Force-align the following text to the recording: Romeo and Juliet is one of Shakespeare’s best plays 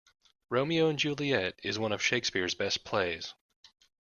Romeo 0.49 0.89
and 0.89 0.97
Juliet 0.97 1.59
is 1.61 1.77
one 1.77 1.91
of 1.91 2.01
Shakespeare’s 2.01 2.55
best 2.55 2.83
plays 2.83 3.35